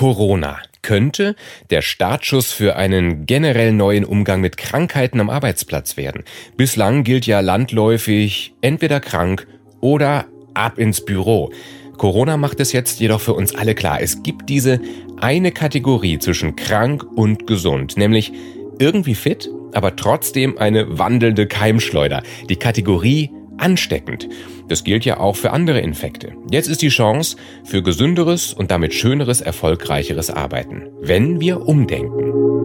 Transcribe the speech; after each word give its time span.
Corona 0.00 0.56
könnte 0.80 1.36
der 1.68 1.82
Startschuss 1.82 2.52
für 2.52 2.76
einen 2.76 3.26
generell 3.26 3.70
neuen 3.70 4.06
Umgang 4.06 4.40
mit 4.40 4.56
Krankheiten 4.56 5.20
am 5.20 5.28
Arbeitsplatz 5.28 5.98
werden. 5.98 6.24
Bislang 6.56 7.04
gilt 7.04 7.26
ja 7.26 7.40
landläufig 7.40 8.54
entweder 8.62 8.98
krank 8.98 9.46
oder 9.82 10.24
ab 10.54 10.78
ins 10.78 11.04
Büro. 11.04 11.52
Corona 11.98 12.38
macht 12.38 12.60
es 12.60 12.72
jetzt 12.72 12.98
jedoch 13.00 13.20
für 13.20 13.34
uns 13.34 13.54
alle 13.54 13.74
klar. 13.74 14.00
Es 14.00 14.22
gibt 14.22 14.48
diese 14.48 14.80
eine 15.18 15.52
Kategorie 15.52 16.18
zwischen 16.18 16.56
krank 16.56 17.04
und 17.04 17.46
gesund, 17.46 17.98
nämlich 17.98 18.32
irgendwie 18.78 19.14
fit, 19.14 19.50
aber 19.74 19.96
trotzdem 19.96 20.56
eine 20.56 20.98
wandelnde 20.98 21.46
Keimschleuder. 21.46 22.22
Die 22.48 22.56
Kategorie 22.56 23.32
ansteckend. 23.60 24.28
Das 24.68 24.84
gilt 24.84 25.04
ja 25.04 25.20
auch 25.20 25.36
für 25.36 25.52
andere 25.52 25.80
Infekte. 25.80 26.32
Jetzt 26.50 26.68
ist 26.68 26.82
die 26.82 26.88
Chance 26.88 27.36
für 27.64 27.82
gesünderes 27.82 28.52
und 28.52 28.70
damit 28.70 28.94
schöneres, 28.94 29.40
erfolgreicheres 29.40 30.30
Arbeiten, 30.30 30.88
wenn 31.00 31.40
wir 31.40 31.66
umdenken. 31.66 32.62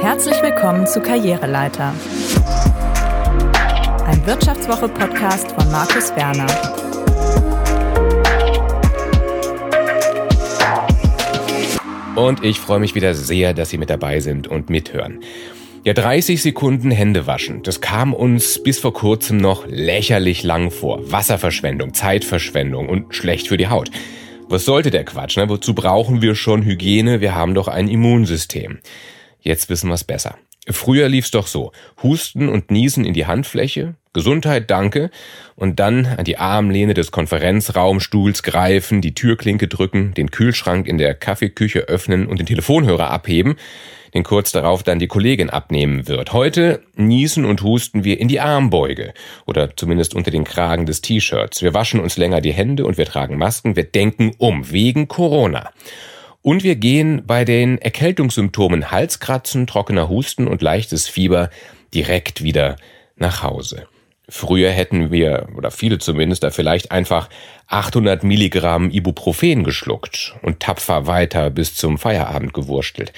Herzlich 0.00 0.42
willkommen 0.42 0.86
zu 0.86 1.00
Karriereleiter. 1.00 1.94
Ein 4.06 4.26
Wirtschaftswoche-Podcast 4.26 5.52
von 5.52 5.70
Markus 5.70 6.14
Werner. 6.16 6.46
Und 12.14 12.44
ich 12.44 12.60
freue 12.60 12.80
mich 12.80 12.94
wieder 12.94 13.14
sehr, 13.14 13.54
dass 13.54 13.70
Sie 13.70 13.78
mit 13.78 13.88
dabei 13.88 14.20
sind 14.20 14.46
und 14.46 14.68
mithören. 14.68 15.20
Ja, 15.84 15.94
30 15.94 16.40
Sekunden 16.40 16.92
Hände 16.92 17.26
waschen. 17.26 17.64
Das 17.64 17.80
kam 17.80 18.14
uns 18.14 18.62
bis 18.62 18.78
vor 18.78 18.92
kurzem 18.92 19.38
noch 19.38 19.66
lächerlich 19.66 20.44
lang 20.44 20.70
vor. 20.70 21.10
Wasserverschwendung, 21.10 21.92
Zeitverschwendung 21.92 22.88
und 22.88 23.16
schlecht 23.16 23.48
für 23.48 23.56
die 23.56 23.66
Haut. 23.66 23.90
Was 24.48 24.64
sollte 24.64 24.92
der 24.92 25.04
Quatsch? 25.04 25.36
Ne? 25.36 25.48
Wozu 25.48 25.74
brauchen 25.74 26.22
wir 26.22 26.36
schon 26.36 26.64
Hygiene? 26.64 27.20
Wir 27.20 27.34
haben 27.34 27.54
doch 27.54 27.66
ein 27.66 27.88
Immunsystem. 27.88 28.78
Jetzt 29.40 29.70
wissen 29.70 29.88
wir 29.88 29.94
es 29.94 30.04
besser. 30.04 30.38
Früher 30.70 31.08
lief's 31.08 31.32
doch 31.32 31.48
so. 31.48 31.72
Husten 32.00 32.48
und 32.48 32.70
Niesen 32.70 33.04
in 33.04 33.14
die 33.14 33.26
Handfläche, 33.26 33.96
Gesundheit, 34.12 34.70
danke, 34.70 35.10
und 35.56 35.80
dann 35.80 36.06
an 36.06 36.24
die 36.24 36.38
Armlehne 36.38 36.94
des 36.94 37.10
Konferenzraumstuhls 37.10 38.44
greifen, 38.44 39.00
die 39.00 39.14
Türklinke 39.14 39.66
drücken, 39.66 40.14
den 40.14 40.30
Kühlschrank 40.30 40.86
in 40.86 40.98
der 40.98 41.14
Kaffeeküche 41.14 41.80
öffnen 41.80 42.28
und 42.28 42.38
den 42.38 42.46
Telefonhörer 42.46 43.10
abheben, 43.10 43.56
den 44.14 44.22
kurz 44.24 44.52
darauf 44.52 44.82
dann 44.82 44.98
die 44.98 45.06
Kollegin 45.06 45.50
abnehmen 45.50 46.08
wird. 46.08 46.32
Heute 46.32 46.82
niesen 46.96 47.44
und 47.44 47.62
husten 47.62 48.04
wir 48.04 48.20
in 48.20 48.28
die 48.28 48.40
Armbeuge 48.40 49.14
oder 49.46 49.76
zumindest 49.76 50.14
unter 50.14 50.30
den 50.30 50.44
Kragen 50.44 50.86
des 50.86 51.00
T-Shirts. 51.00 51.62
Wir 51.62 51.74
waschen 51.74 52.00
uns 52.00 52.16
länger 52.16 52.40
die 52.40 52.52
Hände 52.52 52.84
und 52.84 52.98
wir 52.98 53.06
tragen 53.06 53.38
Masken. 53.38 53.76
Wir 53.76 53.84
denken 53.84 54.32
um 54.38 54.70
wegen 54.70 55.08
Corona. 55.08 55.70
Und 56.42 56.64
wir 56.64 56.74
gehen 56.74 57.22
bei 57.24 57.44
den 57.44 57.78
Erkältungssymptomen 57.78 58.90
Halskratzen, 58.90 59.66
trockener 59.66 60.08
Husten 60.08 60.48
und 60.48 60.60
leichtes 60.60 61.08
Fieber 61.08 61.50
direkt 61.94 62.42
wieder 62.42 62.76
nach 63.16 63.42
Hause. 63.42 63.86
Früher 64.28 64.70
hätten 64.70 65.10
wir, 65.10 65.48
oder 65.56 65.70
viele 65.70 65.98
zumindest, 65.98 66.42
da 66.42 66.50
vielleicht 66.50 66.90
einfach 66.90 67.28
800 67.68 68.24
Milligramm 68.24 68.90
Ibuprofen 68.90 69.62
geschluckt 69.62 70.34
und 70.42 70.60
tapfer 70.60 71.06
weiter 71.06 71.50
bis 71.50 71.74
zum 71.74 71.98
Feierabend 71.98 72.54
gewurstelt. 72.54 73.12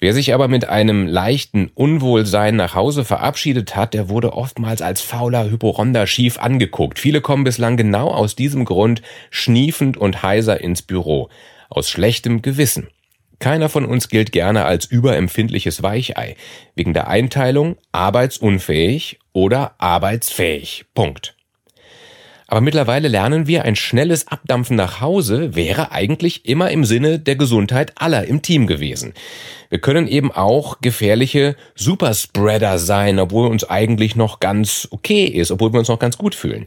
Wer 0.00 0.14
sich 0.14 0.32
aber 0.32 0.46
mit 0.46 0.68
einem 0.68 1.08
leichten 1.08 1.70
Unwohlsein 1.74 2.54
nach 2.54 2.74
Hause 2.74 3.04
verabschiedet 3.04 3.74
hat, 3.74 3.94
der 3.94 4.08
wurde 4.08 4.32
oftmals 4.32 4.80
als 4.80 5.00
fauler 5.00 5.50
Hyporonder 5.50 6.06
schief 6.06 6.38
angeguckt. 6.38 7.00
Viele 7.00 7.20
kommen 7.20 7.42
bislang 7.42 7.76
genau 7.76 8.08
aus 8.08 8.36
diesem 8.36 8.64
Grund 8.64 9.02
schniefend 9.30 9.96
und 9.96 10.22
heiser 10.22 10.60
ins 10.60 10.82
Büro. 10.82 11.30
Aus 11.68 11.90
schlechtem 11.90 12.42
Gewissen. 12.42 12.88
Keiner 13.40 13.68
von 13.68 13.84
uns 13.84 14.08
gilt 14.08 14.32
gerne 14.32 14.64
als 14.64 14.86
überempfindliches 14.86 15.82
Weichei. 15.82 16.36
Wegen 16.74 16.94
der 16.94 17.08
Einteilung 17.08 17.76
arbeitsunfähig 17.92 19.18
oder 19.32 19.74
arbeitsfähig. 19.78 20.86
Punkt. 20.94 21.37
Aber 22.50 22.62
mittlerweile 22.62 23.08
lernen 23.08 23.46
wir, 23.46 23.66
ein 23.66 23.76
schnelles 23.76 24.26
Abdampfen 24.26 24.74
nach 24.74 25.02
Hause 25.02 25.54
wäre 25.54 25.92
eigentlich 25.92 26.46
immer 26.46 26.70
im 26.70 26.86
Sinne 26.86 27.18
der 27.18 27.36
Gesundheit 27.36 27.92
aller 27.96 28.24
im 28.24 28.40
Team 28.40 28.66
gewesen. 28.66 29.12
Wir 29.68 29.80
können 29.80 30.08
eben 30.08 30.32
auch 30.32 30.80
gefährliche 30.80 31.56
Superspreader 31.74 32.78
sein, 32.78 33.18
obwohl 33.18 33.48
uns 33.48 33.64
eigentlich 33.68 34.16
noch 34.16 34.40
ganz 34.40 34.88
okay 34.90 35.24
ist, 35.26 35.50
obwohl 35.50 35.74
wir 35.74 35.78
uns 35.78 35.88
noch 35.88 35.98
ganz 35.98 36.16
gut 36.16 36.34
fühlen. 36.34 36.66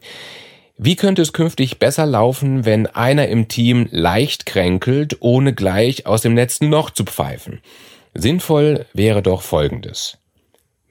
Wie 0.78 0.96
könnte 0.96 1.24
es 1.24 1.34
künftig 1.34 1.80
besser 1.80 2.06
laufen, 2.06 2.64
wenn 2.64 2.86
einer 2.86 3.28
im 3.28 3.48
Team 3.48 3.88
leicht 3.90 4.46
kränkelt, 4.46 5.18
ohne 5.20 5.54
gleich 5.54 6.06
aus 6.06 6.22
dem 6.22 6.36
letzten 6.36 6.70
Loch 6.70 6.92
zu 6.92 7.06
pfeifen? 7.06 7.60
Sinnvoll 8.14 8.86
wäre 8.94 9.24
doch 9.24 9.42
Folgendes. 9.42 10.21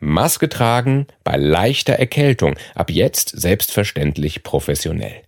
Maske 0.00 0.48
tragen 0.48 1.06
bei 1.22 1.36
leichter 1.36 1.92
Erkältung, 1.94 2.56
ab 2.74 2.90
jetzt 2.90 3.40
selbstverständlich 3.40 4.42
professionell. 4.42 5.22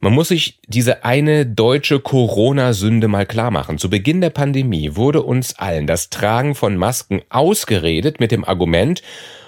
Man 0.00 0.14
muss 0.14 0.28
sich 0.28 0.58
diese 0.66 1.04
eine 1.04 1.46
deutsche 1.46 2.00
Corona-Sünde 2.00 3.06
mal 3.06 3.24
klar 3.24 3.52
machen. 3.52 3.78
Zu 3.78 3.88
Beginn 3.88 4.20
der 4.20 4.30
Pandemie 4.30 4.96
wurde 4.96 5.22
uns 5.22 5.58
allen 5.58 5.86
das 5.86 6.10
Tragen 6.10 6.56
von 6.56 6.76
Masken 6.76 7.22
ausgeredet 7.28 8.18
mit 8.18 8.32
dem 8.32 8.44
Argument, 8.44 9.02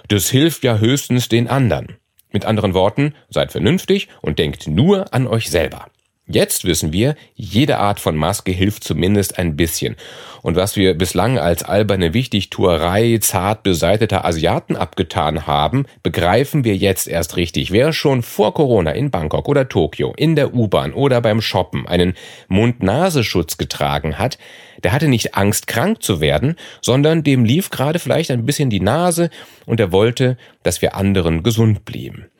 das 0.07 0.31
hilft 0.31 0.63
ja 0.63 0.79
höchstens 0.79 1.29
den 1.29 1.49
anderen. 1.49 1.97
Mit 2.31 2.45
anderen 2.45 2.75
Worten, 2.75 3.15
seid 3.31 3.51
vernünftig 3.51 4.09
und 4.21 4.39
denkt 4.39 4.69
nur 4.69 5.13
an 5.13 5.27
euch 5.27 5.51
selber. 5.51 5.87
Jetzt 6.27 6.65
wissen 6.65 6.91
wir, 6.91 7.17
jede 7.35 7.77
Art 7.77 8.01
von 8.01 8.17
Maske 8.17 8.51
hilft 8.51 8.83
zumindest 8.83 9.39
ein 9.39 9.57
bisschen. 9.57 9.95
Und 10.41 10.57
was 10.57 10.75
wir 10.75 10.95
bislang 10.95 11.39
als 11.39 11.63
alberne 11.63 12.15
Wichtigtuerei 12.15 13.19
zart 13.21 13.63
beseiteter 13.63 14.25
Asiaten 14.25 14.75
abgetan 14.75 15.47
haben, 15.47 15.85
begreifen 16.03 16.65
wir 16.65 16.77
jetzt 16.77 17.09
erst 17.09 17.37
richtig. 17.37 17.73
Wer 17.73 17.93
schon 17.93 18.23
vor 18.23 18.55
Corona 18.55 18.93
in 18.93 19.11
Bangkok 19.11 19.51
oder 19.51 19.69
Tokio, 19.69 20.15
in 20.17 20.35
der 20.35 20.55
U-Bahn 20.55 20.95
oder 20.95 21.21
beim 21.21 21.43
Shoppen 21.43 21.87
einen 21.87 22.15
Mund-Nasenschutz 22.49 23.59
getragen 23.59 24.19
hat, 24.19 24.39
der 24.83 24.93
hatte 24.93 25.09
nicht 25.09 25.35
Angst, 25.35 25.67
krank 25.67 26.03
zu 26.03 26.23
werden, 26.23 26.57
sondern 26.81 27.23
dem 27.23 27.45
lief 27.45 27.69
gerade 27.69 27.99
vielleicht 27.99 28.31
ein 28.31 28.47
bisschen 28.47 28.71
die 28.71 28.81
Nase 28.81 29.29
und 29.67 29.79
er 29.79 29.93
wollte, 29.93 30.39
dass 30.63 30.81
wir 30.81 30.95
anderen 30.95 31.43
gesund 31.43 31.85
blieben. 31.85 32.31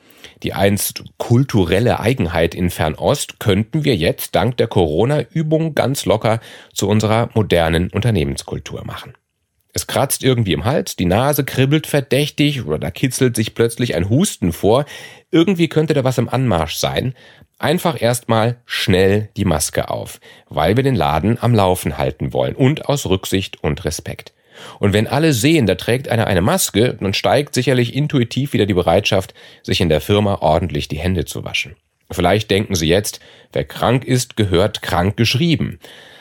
Die 0.43 0.53
einst 0.53 1.05
kulturelle 1.19 2.01
Eigenheit 2.01 2.55
in 2.55 2.71
Fernost 2.71 3.41
könnten 3.41 3.85
wir 3.85 3.97
jetzt 3.97 4.35
dank 4.35 4.57
der 4.57 4.67
Corona-Übung 4.67 5.75
ganz 5.75 6.05
locker 6.05 6.41
zu 6.73 6.89
unserer 6.89 7.31
modernen 7.35 7.91
Unternehmenskultur 7.91 8.85
machen. 8.85 9.15
Es 9.77 9.89
kratzt 9.89 10.23
irgendwie 10.23 10.53
im 10.53 10.65
Hals, 10.65 10.95
die 10.95 11.05
Nase 11.05 11.45
kribbelt 11.45 11.89
verdächtig 11.89 12.65
oder 12.65 12.79
da 12.79 12.93
kitzelt 12.93 13.35
sich 13.35 13.55
plötzlich 13.55 13.97
ein 13.97 14.09
Husten 14.09 14.53
vor. 14.53 14.85
Irgendwie 15.33 15.69
könnte 15.69 15.95
da 15.95 16.05
was 16.05 16.19
im 16.19 16.29
Anmarsch 16.29 16.77
sein. 16.77 17.15
Einfach 17.59 18.01
erstmal 18.01 18.63
schnell 18.67 19.31
die 19.37 19.45
Maske 19.45 19.91
auf, 19.91 20.21
weil 20.49 20.77
wir 20.77 20.85
den 20.85 20.95
Laden 20.95 21.39
am 21.41 21.55
Laufen 21.55 21.99
halten 21.99 22.33
wollen 22.33 22.55
und 22.55 22.89
aus 22.89 23.07
Rücksicht 23.07 23.65
und 23.65 23.85
Respekt. 23.85 24.33
Und 24.79 24.93
wenn 24.93 25.07
alle 25.07 25.33
sehen, 25.33 25.67
da 25.67 25.75
trägt 25.75 26.09
einer 26.09 26.27
eine 26.27 26.43
Maske, 26.43 26.97
dann 27.01 27.15
steigt 27.15 27.55
sicherlich 27.55 27.95
intuitiv 27.95 28.53
wieder 28.53 28.67
die 28.67 28.75
Bereitschaft, 28.75 29.35
sich 29.63 29.81
in 29.81 29.89
der 29.89 30.01
Firma 30.01 30.37
ordentlich 30.41 30.89
die 30.89 30.99
Hände 30.99 31.25
zu 31.25 31.45
waschen. 31.45 31.77
Vielleicht 32.11 32.51
denken 32.51 32.75
Sie 32.75 32.89
jetzt, 32.89 33.21
wer 33.53 33.65
krank 33.65 34.05
ist, 34.05 34.37
gehört 34.37 34.83
krank 34.83 35.17
geschrieben. 35.17 35.79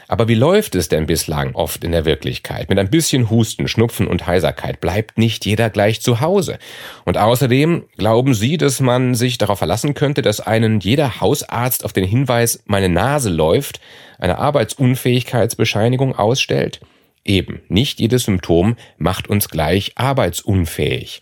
Aber 0.08 0.28
wie 0.28 0.36
läuft 0.36 0.76
es 0.76 0.90
denn 0.90 1.08
bislang 1.08 1.56
oft 1.56 1.84
in 1.84 1.92
der 1.92 2.06
Wirklichkeit? 2.06 2.70
Mit 2.70 2.78
ein 2.78 2.90
bisschen 2.90 3.30
Husten, 3.30 3.68
Schnupfen 3.68 4.08
und 4.08 4.28
Heiserkeit 4.28 4.80
bleibt 4.80 5.18
nicht 5.18 5.46
jeder 5.46 5.70
gleich 5.70 6.02
zu 6.02 6.20
Hause. 6.20 6.60
Und 7.06 7.18
außerdem 7.18 7.86
glauben 7.98 8.34
Sie, 8.34 8.58
dass 8.58 8.80
man 8.80 9.16
sich 9.16 9.38
darauf 9.38 9.58
verlassen 9.58 9.94
könnte, 9.94 10.22
dass 10.22 10.40
einen 10.40 10.80
jeder 10.80 11.22
Hausarzt 11.22 11.86
auf 11.86 11.94
den 11.94 12.04
Hinweis, 12.04 12.62
meine 12.66 12.90
Nase 12.90 13.30
läuft, 13.30 13.80
eine 14.20 14.38
Arbeitsunfähigkeitsbescheinigung 14.38 16.16
ausstellt? 16.16 16.80
Eben, 17.26 17.62
nicht 17.70 18.00
jedes 18.00 18.24
Symptom 18.24 18.76
macht 18.98 19.30
uns 19.30 19.50
gleich 19.50 19.94
arbeitsunfähig. 19.96 21.20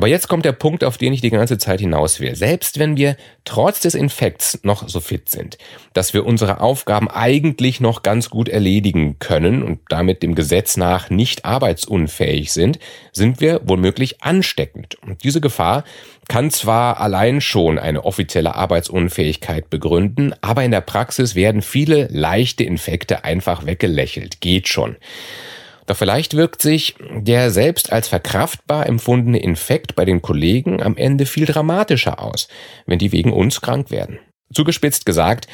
Aber 0.00 0.08
jetzt 0.08 0.28
kommt 0.28 0.46
der 0.46 0.52
Punkt, 0.52 0.82
auf 0.82 0.96
den 0.96 1.12
ich 1.12 1.20
die 1.20 1.28
ganze 1.28 1.58
Zeit 1.58 1.78
hinaus 1.78 2.20
will. 2.20 2.34
Selbst 2.34 2.78
wenn 2.78 2.96
wir 2.96 3.18
trotz 3.44 3.80
des 3.80 3.94
Infekts 3.94 4.60
noch 4.62 4.88
so 4.88 4.98
fit 4.98 5.28
sind, 5.28 5.58
dass 5.92 6.14
wir 6.14 6.24
unsere 6.24 6.62
Aufgaben 6.62 7.10
eigentlich 7.10 7.82
noch 7.82 8.02
ganz 8.02 8.30
gut 8.30 8.48
erledigen 8.48 9.18
können 9.18 9.62
und 9.62 9.80
damit 9.90 10.22
dem 10.22 10.34
Gesetz 10.34 10.78
nach 10.78 11.10
nicht 11.10 11.44
arbeitsunfähig 11.44 12.50
sind, 12.50 12.78
sind 13.12 13.42
wir 13.42 13.60
womöglich 13.64 14.22
ansteckend. 14.22 14.94
Und 15.06 15.22
diese 15.22 15.42
Gefahr 15.42 15.84
kann 16.28 16.50
zwar 16.50 16.98
allein 16.98 17.42
schon 17.42 17.78
eine 17.78 18.06
offizielle 18.06 18.54
Arbeitsunfähigkeit 18.54 19.68
begründen, 19.68 20.32
aber 20.40 20.64
in 20.64 20.70
der 20.70 20.80
Praxis 20.80 21.34
werden 21.34 21.60
viele 21.60 22.08
leichte 22.10 22.64
Infekte 22.64 23.24
einfach 23.24 23.66
weggelächelt. 23.66 24.40
Geht 24.40 24.66
schon. 24.66 24.96
Doch 25.90 25.96
vielleicht 25.96 26.36
wirkt 26.36 26.62
sich 26.62 26.94
der 27.10 27.50
selbst 27.50 27.90
als 27.90 28.06
verkraftbar 28.06 28.86
empfundene 28.86 29.42
Infekt 29.42 29.96
bei 29.96 30.04
den 30.04 30.22
Kollegen 30.22 30.80
am 30.80 30.96
Ende 30.96 31.26
viel 31.26 31.46
dramatischer 31.46 32.22
aus, 32.22 32.46
wenn 32.86 33.00
die 33.00 33.10
wegen 33.10 33.32
uns 33.32 33.60
krank 33.60 33.90
werden. 33.90 34.20
Zugespitzt 34.54 35.04
gesagt, 35.04 35.48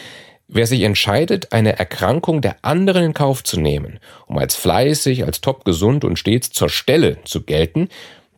Wer 0.47 0.67
sich 0.67 0.83
entscheidet, 0.83 1.53
eine 1.53 1.79
Erkrankung 1.79 2.43
der 2.43 2.57
anderen 2.63 3.03
in 3.03 3.15
Kauf 3.15 3.45
zu 3.45 3.59
nehmen, 3.59 3.99
um 4.27 4.37
als 4.37 4.55
fleißig, 4.55 5.25
als 5.25 5.41
top 5.41 5.65
gesund 5.65 6.05
und 6.05 6.19
stets 6.19 6.51
zur 6.51 6.69
Stelle 6.69 7.17
zu 7.25 7.43
gelten, 7.43 7.89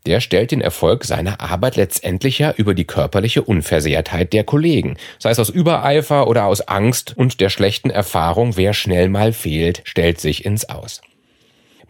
der 0.07 0.21
stellt 0.21 0.53
den 0.53 0.61
Erfolg 0.61 1.05
seiner 1.05 1.41
Arbeit 1.41 1.75
letztendlich 1.75 2.39
ja 2.39 2.53
über 2.57 2.75
die 2.75 2.87
körperliche 2.87 3.43
Unversehrtheit 3.43 4.33
der 4.33 4.45
Kollegen, 4.45 4.97
sei 5.19 5.31
es 5.31 5.39
aus 5.41 5.51
Übereifer 5.51 6.29
oder 6.29 6.47
aus 6.47 6.61
Angst 6.61 7.15
und 7.17 7.41
der 7.41 7.51
schlechten 7.51 7.91
Erfahrung, 7.91 8.57
wer 8.57 8.73
schnell 8.73 9.09
mal 9.09 9.33
fehlt, 9.33 9.83
stellt 9.85 10.21
sich 10.21 10.47
ins 10.47 10.67
Aus. 10.69 11.03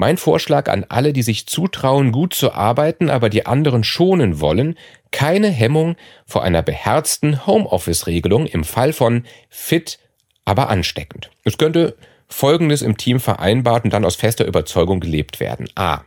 Mein 0.00 0.16
Vorschlag 0.16 0.68
an 0.68 0.86
alle, 0.88 1.12
die 1.12 1.22
sich 1.22 1.48
zutrauen, 1.48 2.12
gut 2.12 2.32
zu 2.32 2.52
arbeiten, 2.52 3.10
aber 3.10 3.28
die 3.28 3.46
anderen 3.46 3.82
schonen 3.82 4.40
wollen, 4.40 4.78
keine 5.10 5.48
Hemmung 5.48 5.96
vor 6.24 6.44
einer 6.44 6.62
beherzten 6.62 7.46
Homeoffice-Regelung 7.46 8.46
im 8.46 8.62
Fall 8.62 8.92
von 8.92 9.24
fit, 9.50 9.98
aber 10.44 10.70
ansteckend. 10.70 11.30
Es 11.42 11.58
könnte 11.58 11.96
Folgendes 12.28 12.82
im 12.82 12.96
Team 12.96 13.18
vereinbart 13.18 13.84
und 13.84 13.92
dann 13.92 14.04
aus 14.04 14.14
fester 14.14 14.46
Überzeugung 14.46 15.00
gelebt 15.00 15.40
werden. 15.40 15.68
A. 15.74 16.02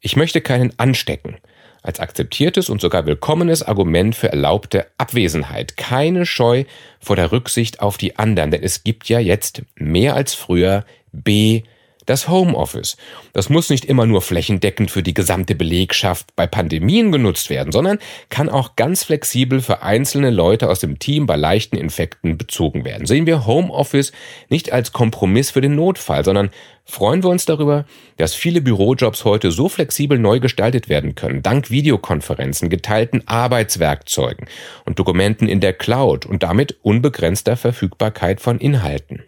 Ich 0.00 0.16
möchte 0.16 0.40
keinen 0.40 0.76
anstecken. 0.78 1.36
Als 1.82 2.00
akzeptiertes 2.00 2.68
und 2.68 2.80
sogar 2.80 3.06
willkommenes 3.06 3.62
Argument 3.62 4.16
für 4.16 4.30
erlaubte 4.30 4.86
Abwesenheit. 4.98 5.76
Keine 5.76 6.26
Scheu 6.26 6.64
vor 6.98 7.14
der 7.14 7.30
Rücksicht 7.30 7.80
auf 7.80 7.98
die 7.98 8.18
anderen, 8.18 8.50
denn 8.50 8.64
es 8.64 8.82
gibt 8.82 9.08
ja 9.08 9.20
jetzt 9.20 9.62
mehr 9.76 10.16
als 10.16 10.34
früher 10.34 10.84
B 11.12 11.62
das 12.06 12.28
Homeoffice. 12.28 12.96
Das 13.32 13.48
muss 13.50 13.68
nicht 13.68 13.84
immer 13.84 14.06
nur 14.06 14.22
flächendeckend 14.22 14.90
für 14.90 15.02
die 15.02 15.14
gesamte 15.14 15.54
Belegschaft 15.54 16.34
bei 16.36 16.46
Pandemien 16.46 17.12
genutzt 17.12 17.50
werden, 17.50 17.72
sondern 17.72 17.98
kann 18.30 18.48
auch 18.48 18.76
ganz 18.76 19.04
flexibel 19.04 19.60
für 19.60 19.82
einzelne 19.82 20.30
Leute 20.30 20.70
aus 20.70 20.80
dem 20.80 20.98
Team 20.98 21.26
bei 21.26 21.36
leichten 21.36 21.76
Infekten 21.76 22.38
bezogen 22.38 22.84
werden. 22.84 23.06
Sehen 23.06 23.26
wir 23.26 23.46
Homeoffice 23.46 24.12
nicht 24.48 24.72
als 24.72 24.92
Kompromiss 24.92 25.50
für 25.50 25.60
den 25.60 25.74
Notfall, 25.74 26.24
sondern 26.24 26.50
freuen 26.84 27.22
wir 27.22 27.30
uns 27.30 27.44
darüber, 27.44 27.84
dass 28.16 28.34
viele 28.34 28.60
Bürojobs 28.60 29.24
heute 29.24 29.50
so 29.50 29.68
flexibel 29.68 30.18
neu 30.18 30.40
gestaltet 30.40 30.88
werden 30.88 31.16
können, 31.16 31.42
dank 31.42 31.70
Videokonferenzen, 31.70 32.70
geteilten 32.70 33.26
Arbeitswerkzeugen 33.26 34.46
und 34.84 34.98
Dokumenten 34.98 35.48
in 35.48 35.60
der 35.60 35.72
Cloud 35.72 36.24
und 36.24 36.42
damit 36.44 36.76
unbegrenzter 36.82 37.56
Verfügbarkeit 37.56 38.40
von 38.40 38.58
Inhalten. 38.58 39.24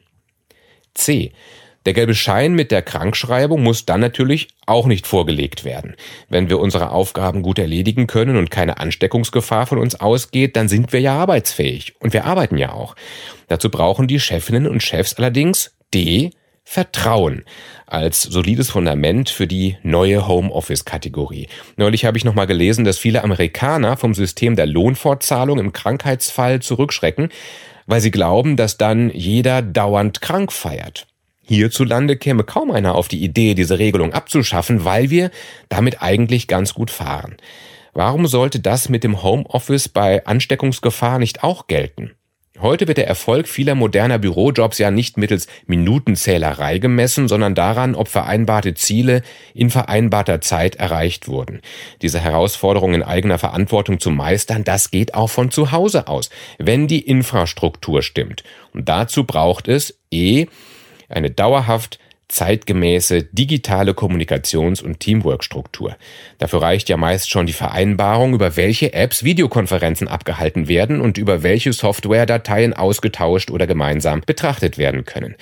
C. 0.95 1.33
Der 1.87 1.95
gelbe 1.95 2.15
Schein 2.15 2.55
mit 2.55 2.71
der 2.71 2.83
Krankschreibung 2.83 3.63
muss 3.63 3.87
dann 3.87 4.01
natürlich 4.01 4.49
auch 4.67 4.87
nicht 4.87 5.07
vorgelegt 5.07 5.65
werden. 5.65 5.95
Wenn 6.29 6.51
wir 6.51 6.59
unsere 6.59 6.91
Aufgaben 6.91 7.43
gut 7.43 7.59
erledigen 7.59 8.07
können 8.07 8.37
und 8.37 8.51
keine 8.51 8.79
Ansteckungsgefahr 8.79 9.67
von 9.67 9.79
uns 9.79 9.99
ausgeht, 9.99 10.57
dann 10.57 10.69
sind 10.69 10.93
wir 10.93 11.01
ja 11.01 11.15
arbeitsfähig 11.15 11.95
und 12.01 12.13
wir 12.13 12.25
arbeiten 12.25 12.59
ja 12.59 12.73
auch. 12.73 12.95
Dazu 13.47 13.71
brauchen 13.71 14.09
die 14.09 14.21
Chefinnen 14.21 14.67
und 14.67 14.83
Chefs 14.83 15.15
allerdings 15.15 15.75
D. 15.95 16.31
Vertrauen 16.71 17.45
als 17.87 18.21
solides 18.21 18.69
Fundament 18.69 19.31
für 19.31 19.47
die 19.47 19.79
neue 19.83 20.29
Homeoffice-Kategorie. 20.29 21.49
Neulich 21.79 22.05
habe 22.05 22.19
ich 22.19 22.27
nochmal 22.27 22.47
gelesen, 22.47 22.85
dass 22.85 22.99
viele 22.99 23.25
Amerikaner 23.25 23.97
vom 23.97 24.13
System 24.13 24.55
der 24.55 24.67
Lohnfortzahlung 24.67 25.59
im 25.59 25.73
Krankheitsfall 25.73 26.61
zurückschrecken, 26.61 27.31
weil 27.87 28.03
sie 28.03 28.11
glauben, 28.11 28.57
dass 28.57 28.77
dann 28.77 29.09
jeder 29.15 29.63
dauernd 29.63 30.21
krank 30.21 30.53
feiert. 30.53 31.08
Hierzulande 31.49 32.17
käme 32.17 32.45
kaum 32.45 32.71
einer 32.71 32.95
auf 32.95 33.09
die 33.09 33.23
Idee, 33.25 33.55
diese 33.55 33.79
Regelung 33.79 34.13
abzuschaffen, 34.13 34.85
weil 34.85 35.09
wir 35.11 35.31
damit 35.69 36.03
eigentlich 36.03 36.47
ganz 36.47 36.75
gut 36.75 36.91
fahren. 36.91 37.37
Warum 37.95 38.27
sollte 38.27 38.61
das 38.61 38.89
mit 38.89 39.03
dem 39.03 39.23
Homeoffice 39.23 39.89
bei 39.89 40.27
Ansteckungsgefahr 40.27 41.19
nicht 41.19 41.43
auch 41.43 41.67
gelten? 41.67 42.13
Heute 42.61 42.89
wird 42.89 42.99
der 42.99 43.07
Erfolg 43.07 43.47
vieler 43.47 43.77
moderner 43.77 44.19
Bürojobs 44.19 44.79
ja 44.79 44.91
nicht 44.91 45.17
mittels 45.17 45.47
Minutenzählerei 45.67 46.79
gemessen, 46.79 47.29
sondern 47.29 47.55
daran, 47.55 47.95
ob 47.95 48.09
vereinbarte 48.09 48.75
Ziele 48.75 49.23
in 49.55 49.71
vereinbarter 49.71 50.41
Zeit 50.41 50.75
erreicht 50.75 51.29
wurden. 51.29 51.61
Diese 52.03 52.19
Herausforderung 52.19 52.95
in 52.95 53.05
eigener 53.05 53.39
Verantwortung 53.39 54.01
zu 54.01 54.11
meistern, 54.11 54.65
das 54.65 54.91
geht 54.91 55.15
auch 55.15 55.29
von 55.31 55.53
zu 55.53 55.71
Hause 55.71 56.09
aus, 56.09 56.31
wenn 56.59 56.89
die 56.89 57.01
Infrastruktur 57.07 58.03
stimmt. 58.03 58.43
Und 58.75 58.89
dazu 58.89 59.23
braucht 59.23 59.69
es 59.69 60.01
e 60.11 60.47
eine 61.09 61.31
dauerhaft 61.31 61.99
zeitgemäße 62.29 63.25
digitale 63.25 63.93
Kommunikations- 63.93 64.83
und 64.83 65.01
Teamwork-Struktur. 65.01 65.97
Dafür 66.37 66.61
reicht 66.61 66.89
ja 66.91 66.99
meist 66.99 67.31
schon 67.31 67.47
die 67.47 67.55
Vereinbarung, 67.55 68.35
über 68.35 68.57
welche 68.57 68.93
Apps 68.93 69.25
Videokonferenzen 69.25 70.09
abgehalten 70.09 70.69
werden 70.69 71.01
und 71.01 71.17
über 71.17 71.43
welche 71.43 71.73
Software 71.73 72.27
Dateien 72.27 72.75
ausgetauscht 72.75 73.51
oder 73.51 73.67
gemeinsam 73.67 74.21
betrachtet 74.21 74.77
werden 74.77 75.05
können. 75.07 75.37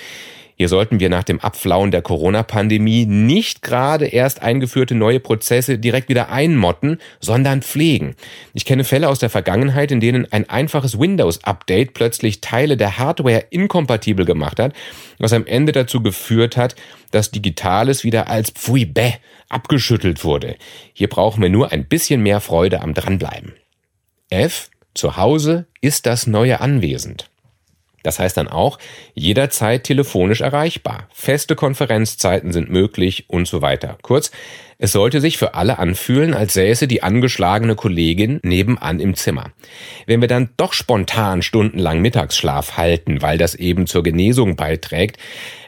Hier 0.59 0.71
sollten 0.71 1.01
wir 1.01 1.11
nach 1.11 1.23
dem 1.23 1.39
Abflauen 1.39 1.91
der 1.91 2.01
Corona-Pandemie 2.01 3.05
nicht 3.05 3.61
gerade 3.61 4.07
erst 4.07 4.41
eingeführte 4.41 4.95
neue 4.95 5.21
Prozesse 5.21 5.79
direkt 5.79 6.09
wieder 6.09 6.31
einmotten, 6.31 6.99
sondern 7.21 7.61
pflegen. 7.61 8.17
Ich 8.55 8.65
kenne 8.65 8.85
Fälle 8.85 9.11
aus 9.11 9.19
der 9.19 9.29
Vergangenheit, 9.29 9.93
in 9.93 10.01
denen 10.01 10.33
ein 10.33 10.49
einfaches 10.49 10.99
Windows-Update 10.99 11.93
plötzlich 11.93 12.41
Teile 12.41 12.79
der 12.79 12.97
Hardware 12.97 13.45
inkompatibel 13.51 14.25
gemacht 14.25 14.59
hat, 14.59 14.73
was 15.19 15.35
am 15.35 15.45
Ende 15.45 15.73
dazu 15.73 16.03
geführt 16.03 16.57
hat, 16.57 16.75
dass 17.11 17.31
Digitales 17.31 18.03
wieder 18.03 18.29
als 18.29 18.51
Pfui 18.51 18.87
bäh 18.87 19.13
abgeschüttelt 19.51 20.25
wurde. 20.25 20.57
Hier 20.95 21.09
brauchen 21.09 21.43
wir 21.43 21.51
nur 21.51 21.71
ein 21.71 21.85
bisschen 21.85 22.23
mehr 22.23 22.41
Freude 22.41 22.81
am 22.81 22.95
Dranbleiben. 22.95 23.53
F. 24.31 24.71
Zu 24.95 25.19
Hause 25.19 25.67
ist 25.83 26.07
das 26.07 26.27
neue 26.27 26.63
Anwesend. 26.63 27.29
Das 28.07 28.21
heißt 28.21 28.37
dann 28.37 28.47
auch, 28.47 28.79
jederzeit 29.15 29.83
telefonisch 29.83 30.41
erreichbar. 30.41 31.09
Feste 31.13 31.57
Konferenzzeiten 31.57 32.53
sind 32.53 32.71
möglich 32.71 33.25
und 33.27 33.49
so 33.49 33.63
weiter. 33.63 33.99
Kurz, 34.01 34.31
es 34.79 34.93
sollte 34.93 35.21
sich 35.21 35.39
für 35.39 35.55
alle 35.55 35.81
anfühlen, 35.81 36.33
als 36.33 36.55
säße 36.55 36.87
die 36.87 37.03
angeschlagene 37.03 37.75
Kollegin 37.75 38.39
nebenan 38.45 39.01
im 39.01 39.17
Zimmer. 39.17 39.51
Wenn 40.07 40.21
wir 40.21 40.29
dann 40.29 40.51
doch 40.57 40.73
spontan 40.73 41.43
stundenlang 41.43 42.01
Mittagsschlaf 42.01 42.77
halten, 42.77 43.23
weil 43.23 43.39
das 43.39 43.57
eben 43.57 43.89
zur 43.89 44.05
Genesung 44.05 44.55
beiträgt, 44.55 45.17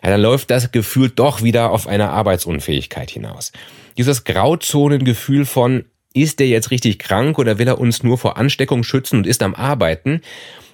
ja, 0.05 0.11
dann 0.11 0.21
läuft 0.21 0.53
das 0.53 0.71
Gefühl 0.71 1.11
doch 1.11 1.43
wieder 1.43 1.73
auf 1.73 1.89
eine 1.89 2.11
Arbeitsunfähigkeit 2.11 3.11
hinaus. 3.11 3.51
Dieses 3.97 4.23
Grauzonengefühl 4.23 5.45
von 5.45 5.87
ist 6.15 6.39
der 6.39 6.47
jetzt 6.47 6.71
richtig 6.71 7.01
krank 7.01 7.37
oder 7.41 7.59
will 7.59 7.67
er 7.67 7.81
uns 7.81 8.05
nur 8.05 8.17
vor 8.17 8.37
Ansteckung 8.37 8.85
schützen 8.85 9.17
und 9.17 9.27
ist 9.27 9.43
am 9.43 9.57
Arbeiten? 9.57 10.21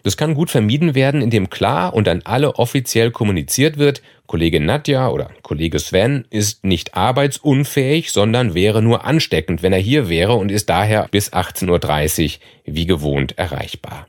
Das 0.04 0.18
kann 0.18 0.34
gut 0.34 0.50
vermieden 0.50 0.94
werden, 0.94 1.22
indem 1.22 1.48
klar 1.48 1.94
und 1.94 2.08
an 2.08 2.20
alle 2.24 2.56
offiziell 2.56 3.10
kommuniziert 3.10 3.78
wird, 3.78 4.02
Kollege 4.26 4.60
Nadja 4.60 5.08
oder 5.08 5.30
Kollege 5.42 5.78
Sven 5.78 6.26
ist 6.28 6.62
nicht 6.62 6.94
arbeitsunfähig, 6.94 8.12
sondern 8.12 8.54
wäre 8.54 8.82
nur 8.82 9.04
ansteckend, 9.04 9.62
wenn 9.62 9.72
er 9.72 9.78
hier 9.78 10.10
wäre 10.10 10.34
und 10.34 10.52
ist 10.52 10.68
daher 10.68 11.08
bis 11.10 11.32
18.30 11.32 12.36
Uhr 12.36 12.74
wie 12.74 12.86
gewohnt 12.86 13.38
erreichbar. 13.38 14.06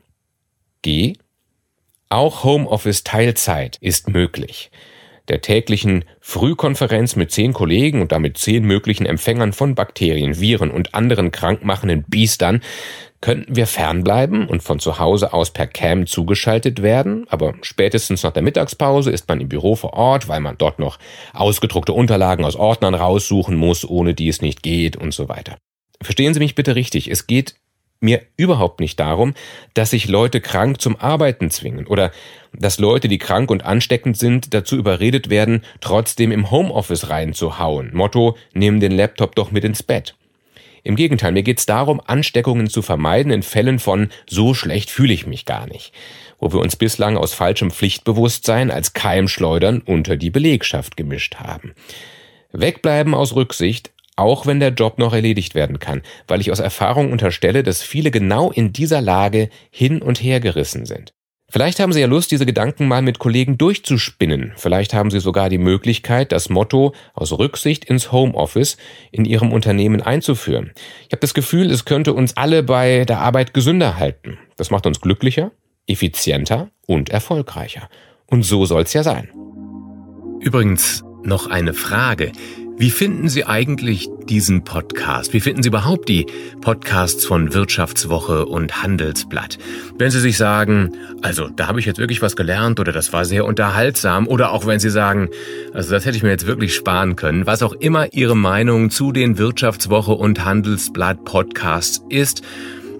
G. 0.82 1.14
Auch 2.10 2.44
Homeoffice 2.44 3.02
Teilzeit 3.02 3.78
ist 3.80 4.10
möglich 4.10 4.70
der 5.28 5.40
täglichen 5.40 6.04
Frühkonferenz 6.20 7.16
mit 7.16 7.32
zehn 7.32 7.52
Kollegen 7.52 8.00
und 8.00 8.12
damit 8.12 8.38
zehn 8.38 8.64
möglichen 8.64 9.06
Empfängern 9.06 9.52
von 9.52 9.74
Bakterien, 9.74 10.40
Viren 10.40 10.70
und 10.70 10.94
anderen 10.94 11.32
krankmachenden 11.32 12.04
Biestern 12.04 12.62
könnten 13.26 13.56
wir 13.56 13.66
fernbleiben 13.66 14.46
und 14.46 14.62
von 14.62 14.78
zu 14.78 15.00
Hause 15.00 15.32
aus 15.32 15.50
per 15.50 15.66
Cam 15.66 16.06
zugeschaltet 16.06 16.80
werden, 16.80 17.26
aber 17.28 17.54
spätestens 17.62 18.22
nach 18.22 18.30
der 18.30 18.44
Mittagspause 18.44 19.10
ist 19.10 19.28
man 19.28 19.40
im 19.40 19.48
Büro 19.48 19.74
vor 19.74 19.94
Ort, 19.94 20.28
weil 20.28 20.38
man 20.38 20.56
dort 20.56 20.78
noch 20.78 21.00
ausgedruckte 21.32 21.92
Unterlagen 21.92 22.44
aus 22.44 22.54
Ordnern 22.54 22.94
raussuchen 22.94 23.56
muss, 23.56 23.84
ohne 23.84 24.14
die 24.14 24.28
es 24.28 24.42
nicht 24.42 24.62
geht 24.62 24.94
und 24.94 25.12
so 25.12 25.28
weiter. 25.28 25.56
Verstehen 26.00 26.34
Sie 26.34 26.38
mich 26.38 26.54
bitte 26.54 26.76
richtig, 26.76 27.10
es 27.10 27.26
geht 27.26 27.56
mir 27.98 28.22
überhaupt 28.36 28.78
nicht 28.78 29.00
darum, 29.00 29.34
dass 29.74 29.90
sich 29.90 30.06
Leute 30.06 30.40
krank 30.40 30.80
zum 30.80 30.94
Arbeiten 30.94 31.50
zwingen 31.50 31.88
oder 31.88 32.12
dass 32.56 32.78
Leute, 32.78 33.08
die 33.08 33.18
krank 33.18 33.50
und 33.50 33.64
ansteckend 33.64 34.16
sind, 34.16 34.54
dazu 34.54 34.76
überredet 34.76 35.30
werden, 35.30 35.64
trotzdem 35.80 36.30
im 36.30 36.52
Homeoffice 36.52 37.10
reinzuhauen. 37.10 37.90
Motto, 37.92 38.36
nehmen 38.54 38.78
den 38.78 38.92
Laptop 38.92 39.34
doch 39.34 39.50
mit 39.50 39.64
ins 39.64 39.82
Bett. 39.82 40.14
Im 40.86 40.94
Gegenteil, 40.94 41.32
mir 41.32 41.42
geht 41.42 41.58
es 41.58 41.66
darum, 41.66 42.00
Ansteckungen 42.06 42.70
zu 42.70 42.80
vermeiden 42.80 43.32
in 43.32 43.42
Fällen 43.42 43.80
von 43.80 44.08
so 44.28 44.54
schlecht 44.54 44.88
fühle 44.88 45.12
ich 45.12 45.26
mich 45.26 45.44
gar 45.44 45.66
nicht, 45.66 45.92
wo 46.38 46.52
wir 46.52 46.60
uns 46.60 46.76
bislang 46.76 47.16
aus 47.16 47.34
falschem 47.34 47.72
Pflichtbewusstsein 47.72 48.70
als 48.70 48.92
Keimschleudern 48.92 49.82
unter 49.84 50.16
die 50.16 50.30
Belegschaft 50.30 50.96
gemischt 50.96 51.36
haben. 51.40 51.74
Wegbleiben 52.52 53.14
aus 53.14 53.34
Rücksicht, 53.34 53.90
auch 54.14 54.46
wenn 54.46 54.60
der 54.60 54.70
Job 54.70 55.00
noch 55.00 55.12
erledigt 55.12 55.56
werden 55.56 55.80
kann, 55.80 56.02
weil 56.28 56.40
ich 56.40 56.52
aus 56.52 56.60
Erfahrung 56.60 57.10
unterstelle, 57.10 57.64
dass 57.64 57.82
viele 57.82 58.12
genau 58.12 58.52
in 58.52 58.72
dieser 58.72 59.00
Lage 59.00 59.50
hin 59.72 60.00
und 60.00 60.22
her 60.22 60.38
gerissen 60.38 60.86
sind. 60.86 61.12
Vielleicht 61.48 61.78
haben 61.78 61.92
Sie 61.92 62.00
ja 62.00 62.08
Lust, 62.08 62.32
diese 62.32 62.44
Gedanken 62.44 62.88
mal 62.88 63.02
mit 63.02 63.20
Kollegen 63.20 63.56
durchzuspinnen. 63.56 64.52
Vielleicht 64.56 64.92
haben 64.94 65.10
Sie 65.10 65.20
sogar 65.20 65.48
die 65.48 65.58
Möglichkeit, 65.58 66.32
das 66.32 66.48
Motto 66.48 66.92
aus 67.14 67.32
Rücksicht 67.32 67.84
ins 67.84 68.10
Homeoffice 68.10 68.76
in 69.12 69.24
Ihrem 69.24 69.52
Unternehmen 69.52 70.02
einzuführen. 70.02 70.72
Ich 71.02 71.12
habe 71.12 71.20
das 71.20 71.34
Gefühl, 71.34 71.70
es 71.70 71.84
könnte 71.84 72.14
uns 72.14 72.36
alle 72.36 72.64
bei 72.64 73.04
der 73.04 73.20
Arbeit 73.20 73.54
gesünder 73.54 73.96
halten. 73.96 74.38
Das 74.56 74.70
macht 74.70 74.86
uns 74.86 75.00
glücklicher, 75.00 75.52
effizienter 75.86 76.70
und 76.86 77.10
erfolgreicher. 77.10 77.88
Und 78.26 78.42
so 78.42 78.66
soll's 78.66 78.92
ja 78.92 79.04
sein. 79.04 79.30
Übrigens 80.40 81.04
noch 81.22 81.46
eine 81.46 81.74
Frage. 81.74 82.32
Wie 82.78 82.90
finden 82.90 83.30
Sie 83.30 83.46
eigentlich 83.46 84.10
diesen 84.28 84.62
Podcast? 84.62 85.32
Wie 85.32 85.40
finden 85.40 85.62
Sie 85.62 85.70
überhaupt 85.70 86.10
die 86.10 86.26
Podcasts 86.60 87.24
von 87.24 87.54
Wirtschaftswoche 87.54 88.44
und 88.44 88.82
Handelsblatt? 88.82 89.56
Wenn 89.96 90.10
Sie 90.10 90.20
sich 90.20 90.36
sagen, 90.36 90.92
also 91.22 91.48
da 91.48 91.68
habe 91.68 91.80
ich 91.80 91.86
jetzt 91.86 91.98
wirklich 91.98 92.20
was 92.20 92.36
gelernt 92.36 92.78
oder 92.78 92.92
das 92.92 93.14
war 93.14 93.24
sehr 93.24 93.46
unterhaltsam 93.46 94.28
oder 94.28 94.52
auch 94.52 94.66
wenn 94.66 94.78
Sie 94.78 94.90
sagen, 94.90 95.30
also 95.72 95.90
das 95.90 96.04
hätte 96.04 96.18
ich 96.18 96.22
mir 96.22 96.28
jetzt 96.28 96.46
wirklich 96.46 96.74
sparen 96.74 97.16
können, 97.16 97.46
was 97.46 97.62
auch 97.62 97.72
immer 97.72 98.12
Ihre 98.12 98.36
Meinung 98.36 98.90
zu 98.90 99.10
den 99.10 99.38
Wirtschaftswoche 99.38 100.12
und 100.12 100.44
Handelsblatt 100.44 101.24
Podcasts 101.24 102.04
ist, 102.10 102.42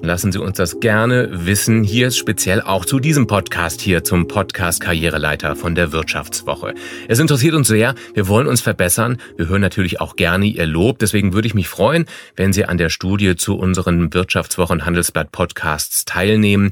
Lassen 0.03 0.31
Sie 0.31 0.41
uns 0.41 0.57
das 0.57 0.81
gerne 0.81 1.29
wissen. 1.33 1.83
Hier 1.83 2.09
ist 2.09 2.19
speziell 2.19 2.61
auch 2.61 2.85
zu 2.85 3.01
diesem 3.01 3.27
Podcast 3.27 3.81
hier 3.81 4.05
zum 4.05 4.29
Podcast 4.29 4.81
Karriereleiter 4.81 5.57
von 5.57 5.75
der 5.75 5.93
Wirtschaftswoche. 5.93 6.75
Es 7.09 7.19
interessiert 7.19 7.55
uns 7.55 7.69
sehr. 7.69 7.95
Wir 8.15 8.29
wollen 8.29 8.47
uns 8.47 8.61
verbessern. 8.61 9.19
Wir 9.37 9.49
hören 9.49 9.63
natürlich 9.63 10.01
auch 10.01 10.17
gerne 10.17 10.47
Ihr 10.47 10.67
Lob. 10.67 10.99
Deswegen 10.99 11.33
würde 11.33 11.49
ich 11.49 11.55
mich 11.55 11.69
freuen, 11.69 12.07
wenn 12.37 12.53
Sie 12.53 12.67
an 12.67 12.79
der 12.79 12.91
Studie 12.91 13.37
zu 13.37 13.57
unseren 13.57 14.13
Wirtschaftswochen 14.13 14.85
Handelsblatt 14.85 15.33
Podcasts 15.33 16.05
teilnehmen. 16.05 16.71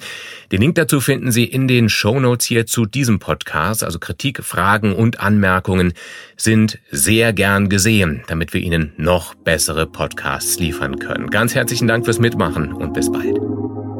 Den 0.52 0.60
Link 0.60 0.74
dazu 0.74 1.00
finden 1.00 1.32
Sie 1.32 1.44
in 1.44 1.66
den 1.66 1.88
Show 1.88 2.20
Notes 2.20 2.46
hier 2.46 2.66
zu 2.66 2.84
diesem 2.84 3.18
Podcast. 3.18 3.82
Also 3.82 3.98
Kritik, 3.98 4.44
Fragen 4.44 4.94
und 4.94 5.20
Anmerkungen 5.20 5.94
sind 6.36 6.78
sehr 6.90 7.32
gern 7.32 7.68
gesehen, 7.68 8.22
damit 8.26 8.52
wir 8.52 8.60
Ihnen 8.60 8.92
noch 8.96 9.34
bessere 9.34 9.86
Podcasts 9.86 10.58
liefern 10.58 10.98
können. 10.98 11.30
Ganz 11.30 11.54
herzlichen 11.54 11.88
Dank 11.88 12.04
fürs 12.04 12.18
Mitmachen 12.18 12.72
und 12.72 12.92
bis 12.92 13.10
bald. 13.14 13.40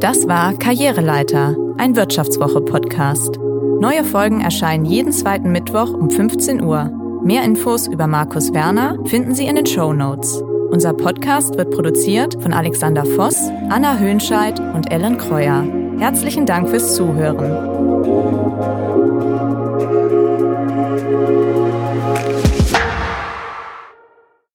Das 0.03 0.29
war 0.29 0.53
Karriereleiter, 0.55 1.57
ein 1.79 1.97
Wirtschaftswoche-Podcast. 1.97 3.39
Neue 3.81 4.05
Folgen 4.05 4.41
erscheinen 4.41 4.85
jeden 4.85 5.13
zweiten 5.13 5.51
Mittwoch 5.53 5.93
um 5.95 6.11
15 6.11 6.63
Uhr. 6.63 6.91
Mehr 7.25 7.45
Infos 7.45 7.87
über 7.87 8.07
Markus 8.07 8.53
Werner 8.53 8.99
finden 9.07 9.35
Sie 9.35 9.47
in 9.47 9.57
den 9.57 9.67
Show 9.67 9.93
Notes. 9.93 10.43
Unser 10.71 10.93
Podcast 10.93 11.57
wird 11.57 11.71
produziert 11.71 12.41
von 12.43 12.53
Alexander 12.53 13.05
Voss, 13.05 13.49
Anna 13.71 13.97
Höhnscheid 13.99 14.61
und 14.75 14.91
Ellen 14.93 15.19
Kreuer. 15.19 15.65
Herzlichen 15.99 16.47
Dank 16.47 16.69
fürs 16.69 16.95
Zuhören. 16.97 18.54